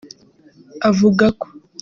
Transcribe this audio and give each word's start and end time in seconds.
avugako 0.89 1.45